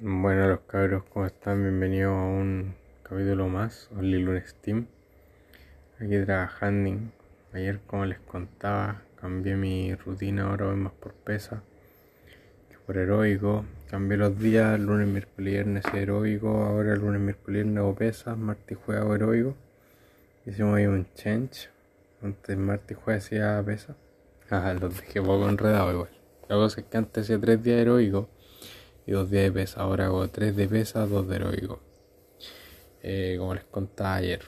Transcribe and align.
Bueno, 0.00 0.48
los 0.48 0.60
cabros, 0.66 1.04
¿cómo 1.04 1.24
están? 1.24 1.62
Bienvenidos 1.62 2.12
a 2.12 2.24
un 2.24 2.74
capítulo 3.04 3.46
más, 3.46 3.88
Only 3.96 4.18
Lunes 4.18 4.50
Steam. 4.50 4.88
Aquí 6.00 6.18
trabajando. 6.24 6.98
Ayer, 7.52 7.78
como 7.86 8.04
les 8.04 8.18
contaba, 8.18 9.02
cambié 9.14 9.54
mi 9.54 9.94
rutina, 9.94 10.50
ahora 10.50 10.66
voy 10.66 10.74
más 10.74 10.92
por 10.94 11.14
pesa 11.14 11.62
que 12.68 12.76
por 12.84 12.98
heroico. 12.98 13.64
Cambié 13.88 14.18
los 14.18 14.36
días, 14.36 14.80
lunes, 14.80 15.06
miércoles, 15.06 15.52
viernes 15.52 15.84
heroico, 15.94 16.48
ahora 16.48 16.96
lunes, 16.96 17.20
miércoles, 17.20 17.62
viernes 17.62 17.78
hago 17.78 17.94
pesa, 17.94 18.34
martes 18.34 18.72
y 18.72 18.74
jueves 18.74 19.04
hago 19.04 19.14
heroico. 19.14 19.54
Hicimos 20.44 20.74
ahí 20.74 20.86
un 20.86 21.06
change, 21.14 21.70
antes 22.20 22.58
martes 22.58 22.98
y 22.98 23.00
jueves 23.00 23.26
hacía 23.26 23.62
pesa. 23.64 23.94
Ah, 24.50 24.74
los 24.74 25.00
dejé 25.00 25.22
poco 25.22 25.48
enredado 25.48 25.92
igual. 25.92 26.10
La 26.48 26.56
cosa 26.56 26.80
es 26.80 26.86
que 26.88 26.96
antes 26.96 27.22
hacía 27.22 27.38
tres 27.38 27.62
días 27.62 27.78
heroicos 27.78 28.33
y 29.06 29.12
dos 29.12 29.30
días 29.30 29.44
de 29.44 29.52
pesa. 29.52 29.82
Ahora 29.82 30.06
hago 30.06 30.28
tres 30.28 30.56
de 30.56 30.68
pesa, 30.68 31.06
dos 31.06 31.28
de 31.28 31.36
heroico. 31.36 31.80
Eh, 33.02 33.36
como 33.38 33.54
les 33.54 33.64
contaba 33.64 34.16
ayer. 34.16 34.42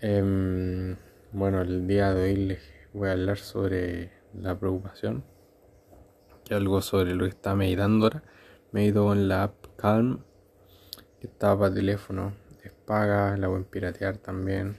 Em, 0.00 0.96
bueno, 1.32 1.62
el 1.62 1.86
día 1.86 2.14
de 2.14 2.22
hoy 2.22 2.36
les 2.36 2.62
voy 2.92 3.08
a 3.08 3.12
hablar 3.12 3.38
sobre 3.38 4.10
la 4.34 4.58
preocupación. 4.58 5.24
Que 6.44 6.54
algo 6.54 6.82
sobre 6.82 7.14
lo 7.14 7.24
que 7.24 7.30
está 7.30 7.54
meditando 7.54 8.06
ahora. 8.06 8.22
Medito 8.72 9.04
con 9.04 9.28
la 9.28 9.44
app 9.44 9.66
Calm. 9.76 10.24
Que 11.20 11.26
está 11.26 11.58
para 11.58 11.74
teléfono. 11.74 12.32
Es 12.62 12.72
paga, 12.72 13.36
la 13.36 13.48
pueden 13.48 13.64
piratear 13.64 14.16
también. 14.18 14.76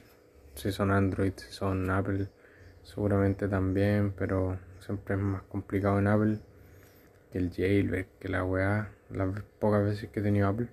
Si 0.56 0.72
son 0.72 0.92
Android, 0.92 1.34
si 1.36 1.52
son 1.52 1.90
Apple, 1.90 2.30
seguramente 2.82 3.48
también, 3.48 4.14
pero 4.18 4.58
siempre 4.80 5.16
es 5.16 5.22
más 5.22 5.44
complicado 5.44 6.00
en 6.00 6.08
Apple 6.08 6.40
el 7.38 7.52
jailbreak, 7.52 8.08
que 8.20 8.30
la 8.30 8.44
weá, 8.44 8.90
las 9.10 9.42
pocas 9.60 9.84
veces 9.84 10.10
que 10.10 10.20
he 10.20 10.24
tenido 10.24 10.48
Apple. 10.48 10.68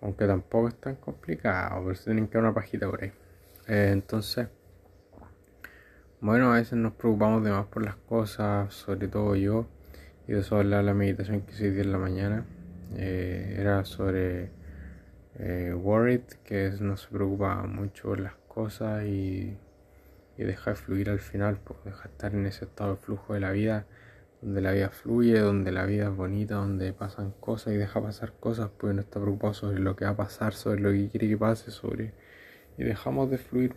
Aunque 0.00 0.26
tampoco 0.26 0.68
es 0.68 0.74
tan 0.74 0.96
complicado, 0.96 1.82
pero 1.82 1.94
se 1.94 2.04
tienen 2.04 2.28
que 2.28 2.34
dar 2.34 2.44
una 2.44 2.54
pajita 2.54 2.88
por 2.88 3.02
ahí. 3.02 3.12
Eh, 3.66 3.90
entonces, 3.92 4.48
bueno, 6.20 6.52
a 6.52 6.56
veces 6.56 6.74
nos 6.74 6.92
preocupamos 6.94 7.44
de 7.44 7.50
más 7.50 7.66
por 7.66 7.84
las 7.84 7.96
cosas, 7.96 8.72
sobre 8.72 9.08
todo 9.08 9.36
yo. 9.36 9.66
Y 10.26 10.32
de 10.32 10.40
eso 10.40 10.56
hablar 10.56 10.84
la 10.84 10.94
meditación 10.94 11.42
que 11.42 11.52
hice 11.52 11.80
en 11.80 11.92
la 11.92 11.98
mañana. 11.98 12.44
Eh, 12.96 13.56
era 13.58 13.84
sobre 13.84 14.50
eh, 15.38 15.74
Worried, 15.74 16.22
que 16.44 16.72
no 16.80 16.96
se 16.96 17.08
preocupa 17.08 17.62
mucho 17.64 18.08
por 18.08 18.20
las 18.20 18.34
cosas 18.48 19.04
y, 19.04 19.56
y 20.36 20.44
deja 20.44 20.70
de 20.70 20.76
fluir 20.76 21.10
al 21.10 21.20
final, 21.20 21.58
pues 21.62 21.78
deja 21.84 22.04
de 22.04 22.10
estar 22.10 22.34
en 22.34 22.46
ese 22.46 22.64
estado 22.64 22.92
de 22.94 22.96
flujo 22.96 23.34
de 23.34 23.40
la 23.40 23.50
vida 23.50 23.86
donde 24.40 24.60
la 24.60 24.72
vida 24.72 24.90
fluye, 24.90 25.38
donde 25.40 25.72
la 25.72 25.84
vida 25.84 26.04
es 26.04 26.16
bonita, 26.16 26.56
donde 26.56 26.92
pasan 26.92 27.32
cosas 27.40 27.74
y 27.74 27.76
deja 27.76 28.00
pasar 28.00 28.32
cosas, 28.38 28.70
pues 28.78 28.94
no 28.94 29.00
está 29.00 29.20
preocupado 29.20 29.54
sobre 29.54 29.80
lo 29.80 29.96
que 29.96 30.04
va 30.04 30.12
a 30.12 30.16
pasar, 30.16 30.54
sobre 30.54 30.80
lo 30.80 30.90
que 30.92 31.08
quiere 31.08 31.28
que 31.28 31.36
pase, 31.36 31.70
sobre 31.70 32.12
y 32.76 32.84
dejamos 32.84 33.30
de 33.30 33.38
fluir. 33.38 33.74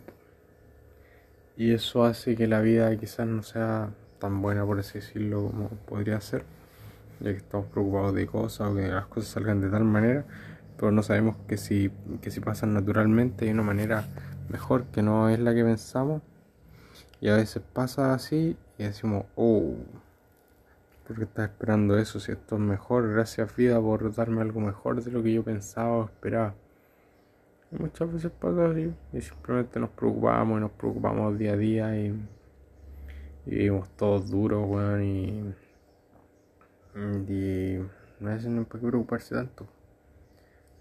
Y 1.56 1.72
eso 1.72 2.04
hace 2.04 2.36
que 2.36 2.46
la 2.46 2.60
vida 2.60 2.96
quizás 2.96 3.26
no 3.26 3.42
sea 3.42 3.90
tan 4.18 4.40
buena, 4.40 4.64
por 4.64 4.78
así 4.78 5.00
decirlo, 5.00 5.48
como 5.48 5.68
podría 5.68 6.20
ser, 6.20 6.44
ya 7.20 7.32
que 7.32 7.38
estamos 7.38 7.66
preocupados 7.66 8.14
de 8.14 8.26
cosas 8.26 8.68
o 8.68 8.74
que 8.74 8.88
las 8.88 9.06
cosas 9.06 9.30
salgan 9.30 9.60
de 9.60 9.68
tal 9.68 9.84
manera, 9.84 10.24
pero 10.76 10.92
no 10.92 11.02
sabemos 11.02 11.36
que 11.48 11.56
si, 11.58 11.90
que 12.22 12.30
si 12.30 12.40
pasan 12.40 12.72
naturalmente 12.72 13.44
hay 13.44 13.50
una 13.50 13.62
manera 13.62 14.04
mejor 14.48 14.84
que 14.86 15.02
no 15.02 15.28
es 15.28 15.40
la 15.40 15.54
que 15.54 15.64
pensamos. 15.64 16.22
Y 17.20 17.28
a 17.28 17.36
veces 17.36 17.62
pasa 17.72 18.14
así 18.14 18.56
y 18.78 18.82
decimos, 18.82 19.26
oh, 19.36 19.74
porque 21.06 21.24
estaba 21.24 21.46
esperando 21.46 21.98
eso, 21.98 22.20
si 22.20 22.32
esto 22.32 22.56
es 22.56 22.60
mejor, 22.60 23.12
gracias 23.12 23.54
vida 23.56 23.80
por 23.80 24.14
darme 24.14 24.40
algo 24.40 24.60
mejor 24.60 25.02
de 25.02 25.10
lo 25.10 25.22
que 25.22 25.32
yo 25.32 25.42
pensaba 25.42 25.96
o 25.98 26.04
esperaba. 26.04 26.54
Y 27.70 27.76
muchas 27.76 28.12
veces 28.12 28.30
pasa 28.30 28.66
así, 28.66 28.92
y 29.12 29.20
simplemente 29.20 29.80
nos 29.80 29.90
preocupamos 29.90 30.58
y 30.58 30.60
nos 30.60 30.70
preocupamos 30.72 31.38
día 31.38 31.52
a 31.52 31.56
día 31.56 31.98
y, 31.98 32.14
vivimos 33.46 33.88
todos 33.96 34.30
duros, 34.30 34.64
weón, 34.68 35.02
y, 35.02 35.54
y 37.28 37.76
a 38.20 38.28
veces 38.28 38.50
no 38.50 38.60
hay 38.60 38.66
por 38.66 38.80
qué 38.80 38.86
preocuparse 38.86 39.34
tanto. 39.34 39.66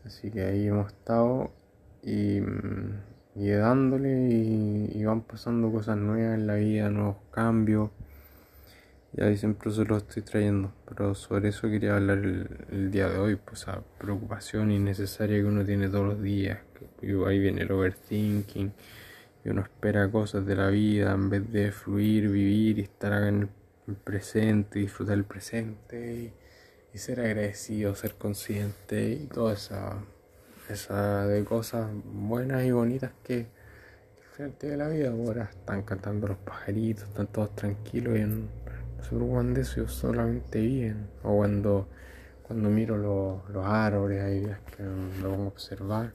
Así 0.05 0.29
que 0.31 0.43
ahí 0.43 0.67
hemos 0.67 0.87
estado 0.91 1.51
y, 2.03 2.39
y 3.35 3.49
dándole 3.49 4.29
y, 4.29 4.91
y 4.93 5.05
van 5.05 5.21
pasando 5.21 5.71
cosas 5.71 5.97
nuevas 5.97 6.35
en 6.35 6.47
la 6.47 6.55
vida, 6.55 6.89
nuevos 6.89 7.17
cambios 7.31 7.89
y 9.13 9.21
ahí 9.21 9.37
siempre 9.37 9.71
se 9.71 9.83
lo 9.83 9.97
estoy 9.97 10.23
trayendo, 10.23 10.71
pero 10.87 11.15
sobre 11.15 11.49
eso 11.49 11.69
quería 11.69 11.95
hablar 11.95 12.19
el, 12.19 12.91
día 12.91 13.09
de 13.09 13.17
hoy, 13.19 13.35
pues 13.35 13.63
esa 13.63 13.81
preocupación 13.97 14.71
innecesaria 14.71 15.37
que 15.37 15.43
uno 15.43 15.65
tiene 15.65 15.89
todos 15.89 16.05
los 16.05 16.21
días. 16.21 16.59
Que 16.99 17.07
ahí 17.27 17.39
viene 17.39 17.63
el 17.63 17.71
overthinking, 17.71 18.71
y 19.43 19.49
uno 19.49 19.61
espera 19.61 20.09
cosas 20.09 20.45
de 20.45 20.55
la 20.55 20.67
vida 20.67 21.11
en 21.11 21.29
vez 21.29 21.51
de 21.51 21.71
fluir, 21.73 22.29
vivir 22.29 22.79
y 22.79 22.83
estar 22.83 23.11
en 23.23 23.49
el 23.87 23.95
presente, 23.95 24.79
disfrutar 24.79 25.17
el 25.17 25.25
presente 25.25 26.33
y, 26.93 26.97
ser 26.97 27.19
agradecido, 27.21 27.95
ser 27.95 28.15
consciente 28.15 29.11
y 29.11 29.27
toda 29.27 29.53
esa, 29.53 29.97
esa 30.69 31.25
de 31.25 31.43
cosas 31.43 31.89
buenas 32.05 32.63
y 32.63 32.71
bonitas 32.71 33.11
que, 33.23 33.47
frente 34.35 34.67
de 34.67 34.77
la 34.77 34.87
vida 34.87 35.09
ahora 35.09 35.49
están 35.51 35.83
cantando 35.83 36.27
los 36.27 36.37
pajaritos, 36.37 37.03
están 37.09 37.27
todos 37.27 37.53
tranquilos 37.55 38.17
y 38.17 38.21
en 38.21 38.60
preocupan 39.09 39.53
de 39.53 39.61
eso, 39.61 39.87
solamente 39.87 40.59
bien. 40.59 41.07
O 41.23 41.37
cuando, 41.37 41.87
cuando 42.43 42.69
miro 42.69 42.97
los, 42.97 43.65
árboles, 43.65 44.21
hay 44.23 44.39
días 44.41 44.59
que 44.75 44.83
me 44.83 45.21
pongo 45.21 45.43
a 45.43 45.47
observar. 45.47 46.13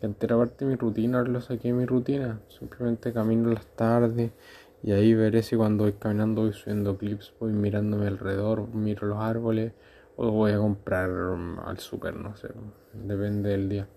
Que 0.00 0.06
entera 0.06 0.36
parte 0.36 0.64
de 0.64 0.72
mi 0.72 0.76
rutina, 0.76 1.18
ahora 1.18 1.30
lo 1.30 1.40
saqué 1.40 1.68
de 1.68 1.74
mi 1.74 1.86
rutina. 1.86 2.40
Simplemente 2.48 3.12
camino 3.12 3.50
las 3.50 3.66
tardes 3.66 4.32
y 4.82 4.90
ahí 4.90 5.14
veré 5.14 5.42
si 5.42 5.54
cuando 5.54 5.84
voy 5.84 5.92
caminando 5.92 6.42
voy 6.42 6.52
subiendo 6.52 6.98
clips, 6.98 7.32
voy 7.38 7.52
mirándome 7.52 8.08
alrededor, 8.08 8.66
miro 8.74 9.06
los 9.06 9.18
árboles 9.18 9.72
o 10.16 10.30
voy 10.32 10.52
a 10.52 10.58
comprar 10.58 11.08
al 11.64 11.78
super, 11.78 12.16
no 12.16 12.36
sé, 12.36 12.48
depende 12.92 13.50
del 13.50 13.68
día. 13.68 13.88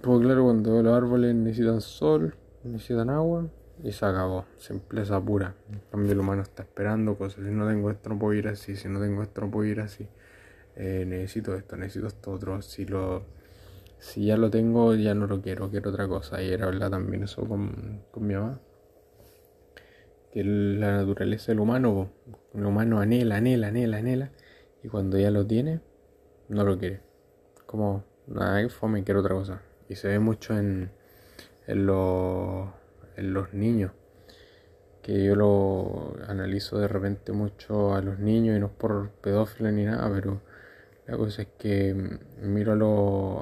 Pues 0.00 0.20
claro, 0.20 0.44
cuando 0.44 0.80
los 0.80 0.96
árboles 0.96 1.34
necesitan 1.34 1.80
sol, 1.80 2.36
necesitan 2.62 3.10
agua, 3.10 3.48
y 3.82 3.92
se 3.92 4.04
acabó, 4.04 4.46
simpleza 4.58 5.20
pura. 5.20 5.54
En 5.70 5.80
cambio, 5.90 6.12
el 6.12 6.20
humano 6.20 6.42
está 6.42 6.62
esperando 6.62 7.16
cosas. 7.16 7.44
Si 7.44 7.50
no 7.50 7.66
tengo 7.66 7.90
esto, 7.90 8.10
no 8.10 8.18
puedo 8.18 8.34
ir 8.34 8.48
así. 8.48 8.76
Si 8.76 8.88
no 8.88 9.00
tengo 9.00 9.22
esto, 9.22 9.40
no 9.40 9.50
puedo 9.50 9.68
ir 9.68 9.80
así. 9.80 10.08
Eh, 10.76 11.04
necesito 11.06 11.54
esto, 11.54 11.76
necesito 11.76 12.06
esto 12.06 12.32
otro. 12.32 12.62
Si 12.62 12.86
lo 12.86 13.24
si 14.00 14.24
ya 14.24 14.36
lo 14.38 14.50
tengo, 14.50 14.94
ya 14.94 15.14
no 15.14 15.26
lo 15.26 15.42
quiero, 15.42 15.70
quiero 15.70 15.90
otra 15.90 16.08
cosa. 16.08 16.40
Era 16.40 16.66
verdad 16.66 16.90
también 16.90 17.22
eso 17.22 17.46
con, 17.46 18.02
con 18.10 18.26
mi 18.26 18.34
mamá. 18.34 18.60
Que 20.32 20.42
la 20.42 20.92
naturaleza 20.96 21.52
del 21.52 21.60
humano, 21.60 22.10
el 22.54 22.64
humano 22.64 23.00
anhela, 23.00 23.36
anhela, 23.36 23.68
anhela, 23.68 23.98
anhela. 23.98 24.32
Y 24.82 24.88
cuando 24.88 25.18
ya 25.18 25.30
lo 25.30 25.46
tiene, 25.46 25.80
no 26.48 26.64
lo 26.64 26.78
quiere. 26.78 27.02
Como, 27.66 28.04
nada, 28.26 28.62
que 28.62 28.70
fome, 28.70 29.04
quiero 29.04 29.20
otra 29.20 29.34
cosa. 29.34 29.62
Y 29.88 29.96
se 29.96 30.08
ve 30.08 30.18
mucho 30.18 30.56
en, 30.56 30.90
en 31.66 31.86
los 31.86 32.68
los 33.22 33.52
niños. 33.54 33.92
Que 35.02 35.24
yo 35.24 35.34
lo 35.34 36.16
analizo 36.28 36.78
de 36.78 36.88
repente 36.88 37.32
mucho 37.32 37.94
a 37.94 38.02
los 38.02 38.18
niños 38.18 38.56
y 38.56 38.60
no 38.60 38.66
es 38.66 38.72
por 38.72 39.10
pedófilo 39.10 39.70
ni 39.72 39.84
nada, 39.84 40.10
pero 40.12 40.40
la 41.06 41.16
cosa 41.16 41.42
es 41.42 41.48
que 41.58 42.18
miro 42.40 42.72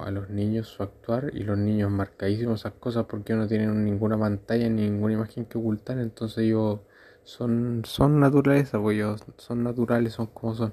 a, 0.03 0.11
los 0.11 0.31
niños 0.31 0.69
su 0.69 0.83
actuar 0.83 1.31
y 1.35 1.43
los 1.43 1.59
niños 1.59 1.91
marcadísimos 1.91 2.61
esas 2.61 2.73
cosas 2.75 3.05
porque 3.07 3.35
no 3.35 3.47
tienen 3.47 3.85
ninguna 3.85 4.19
pantalla 4.19 4.69
ni 4.71 4.89
ninguna 4.89 5.15
imagen 5.15 5.45
que 5.45 5.59
ocultar, 5.59 5.99
entonces 5.99 6.39
ellos 6.45 6.81
son, 7.25 7.83
son 7.85 8.21
naturaleza, 8.21 8.81
pues 8.81 8.97
ellos 8.97 9.23
son 9.37 9.65
naturales, 9.65 10.15
son 10.15 10.29
como 10.29 10.55
son. 10.55 10.73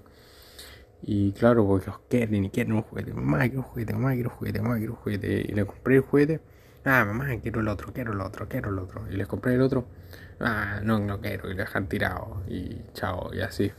Y 1.02 1.34
claro, 1.34 1.66
porque 1.68 1.88
los 1.88 2.00
quieren 2.09 2.46
y 2.46 2.50
quieren 2.50 2.74
un 2.74 2.82
juguete, 2.84 3.14
mamá 3.14 3.40
quiero 3.41 3.59
un 3.59 3.64
juguete, 3.64 3.94
mamá 3.94 4.14
quiero 4.14 4.29
un 4.29 4.35
juguete, 4.38 4.62
mamá 4.62 4.78
quiero 4.78 4.94
un 4.94 5.00
juguete. 5.00 5.46
Y 5.50 5.52
le 5.53 5.66
compré 5.66 5.96
el 5.97 6.02
juguete 6.02 6.40
Ah, 6.85 7.03
mamá, 7.03 7.26
quiero 7.41 7.61
el 7.61 7.67
otro, 7.67 7.91
quiero 7.93 8.14
el 8.14 8.22
otro, 8.22 8.47
quiero 8.47 8.70
el 8.70 8.78
otro. 8.79 9.02
Y 9.11 9.16
les 9.16 9.28
compré 9.28 9.55
el 9.55 9.61
otro. 9.61 9.85
Ah, 10.40 10.79
no, 10.84 10.99
no 10.99 11.20
quiero. 11.20 11.49
Y 11.49 11.53
le 11.55 11.61
dejan 11.61 11.87
tirado. 11.90 12.43
Y 12.47 12.79
chao, 12.93 13.34
y 13.34 13.41
así. 13.41 13.72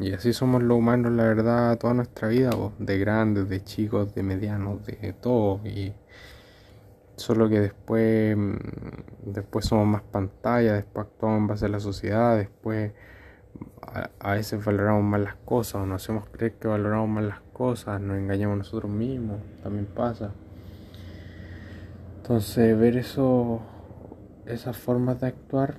Y 0.00 0.12
así 0.14 0.32
somos 0.32 0.62
los 0.62 0.78
humanos, 0.78 1.12
la 1.12 1.24
verdad, 1.24 1.78
toda 1.78 1.94
nuestra 1.94 2.28
vida, 2.28 2.50
de 2.78 2.98
grandes, 2.98 3.48
de 3.48 3.62
chicos, 3.64 4.14
de 4.14 4.22
medianos, 4.22 4.84
de 4.86 5.12
todo. 5.20 5.60
Y 5.66 5.92
solo 7.16 7.48
que 7.48 7.60
después, 7.60 8.36
mm, 8.36 8.56
después 9.26 9.66
somos 9.66 9.86
más 9.86 10.02
pantalla, 10.02 10.74
después 10.74 11.06
actuamos 11.06 11.40
en 11.40 11.46
base 11.48 11.66
a 11.66 11.68
la 11.68 11.80
sociedad, 11.80 12.36
después 12.38 12.92
a, 13.82 14.10
a 14.20 14.32
veces 14.34 14.64
valoramos 14.64 15.04
más 15.04 15.20
las 15.20 15.36
cosas, 15.36 15.76
o 15.82 15.86
nos 15.86 16.02
hacemos 16.02 16.28
creer 16.30 16.54
que 16.54 16.68
valoramos 16.68 17.08
más 17.10 17.24
las 17.24 17.40
cosas, 17.52 18.00
nos 18.00 18.18
engañamos 18.18 18.58
nosotros 18.58 18.90
mismos, 18.90 19.40
también 19.62 19.86
pasa. 19.86 20.32
Entonces 22.28 22.78
ver 22.78 22.98
eso, 22.98 23.62
esas 24.44 24.76
formas 24.76 25.18
de 25.18 25.28
actuar 25.28 25.78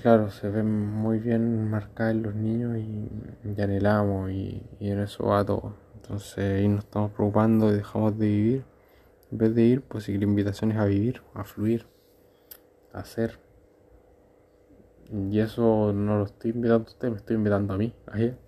claro, 0.00 0.30
se 0.30 0.48
ven 0.48 0.70
muy 0.70 1.18
bien 1.18 1.68
marcadas 1.68 2.14
en 2.14 2.22
los 2.22 2.34
niños 2.34 2.78
y, 2.78 3.10
y 3.44 3.60
anhelamos 3.60 4.30
y, 4.30 4.62
y, 4.80 4.90
en 4.90 5.00
eso 5.00 5.26
va 5.26 5.44
todo. 5.44 5.74
Entonces 5.96 6.38
ahí 6.38 6.68
nos 6.68 6.84
estamos 6.84 7.10
preocupando 7.12 7.70
y 7.70 7.74
dejamos 7.74 8.18
de 8.18 8.26
vivir. 8.26 8.64
En 9.30 9.36
vez 9.36 9.54
de 9.54 9.62
ir, 9.62 9.82
pues 9.82 10.04
seguir 10.04 10.22
invitaciones 10.22 10.78
a 10.78 10.86
vivir, 10.86 11.20
a 11.34 11.44
fluir, 11.44 11.86
a 12.94 13.00
hacer. 13.00 13.38
Y 15.10 15.38
eso 15.40 15.92
no 15.92 16.16
lo 16.16 16.24
estoy 16.24 16.52
invitando 16.52 16.88
a 16.88 16.92
usted, 16.92 17.10
me 17.10 17.16
estoy 17.16 17.36
invitando 17.36 17.74
a 17.74 17.76
mí, 17.76 17.94
a 18.06 18.18
ella. 18.18 18.38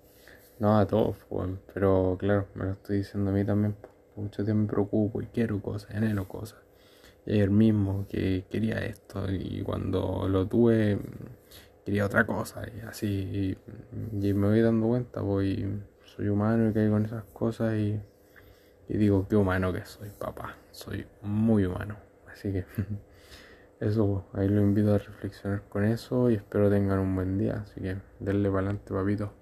No 0.57 0.79
a 0.79 0.87
todos, 0.87 1.17
pues, 1.29 1.49
pero 1.71 2.17
claro, 2.19 2.47
me 2.55 2.65
lo 2.65 2.71
estoy 2.71 2.97
diciendo 2.97 3.29
a 3.29 3.33
mí 3.35 3.45
también. 3.45 3.75
Pues, 3.79 3.93
mucho 4.15 4.43
tiempo 4.43 4.63
me 4.63 4.67
preocupo 4.69 5.21
y 5.21 5.27
quiero 5.27 5.61
cosas, 5.61 5.91
anhelo 5.91 6.27
cosas. 6.27 6.70
Ayer 7.27 7.49
mismo 7.51 8.07
que 8.09 8.45
quería 8.49 8.79
esto 8.79 9.31
y 9.31 9.61
cuando 9.61 10.27
lo 10.27 10.47
tuve 10.47 10.97
quería 11.85 12.05
otra 12.05 12.25
cosa 12.25 12.63
y 12.67 12.81
así 12.81 13.55
y, 13.91 14.33
me 14.33 14.47
voy 14.47 14.61
dando 14.61 14.87
cuenta 14.87 15.21
pues 15.21 15.59
soy 16.05 16.29
humano 16.29 16.69
y 16.69 16.73
caigo 16.73 16.93
con 16.93 17.05
esas 17.05 17.23
cosas 17.25 17.75
y, 17.75 17.99
y 18.89 18.97
digo 18.97 19.27
qué 19.27 19.35
humano 19.35 19.71
que 19.71 19.85
soy 19.85 20.09
papá 20.09 20.57
soy 20.71 21.05
muy 21.21 21.65
humano 21.65 21.97
así 22.31 22.51
que 22.51 22.65
eso 23.79 24.25
ahí 24.33 24.47
lo 24.47 24.61
invito 24.61 24.93
a 24.93 24.97
reflexionar 24.97 25.63
con 25.69 25.85
eso 25.85 26.29
y 26.29 26.35
espero 26.35 26.69
tengan 26.69 26.99
un 26.99 27.15
buen 27.15 27.37
día 27.37 27.63
así 27.63 27.81
que 27.81 27.97
denle 28.19 28.49
para 28.49 28.61
adelante 28.61 28.93
papito 28.93 29.40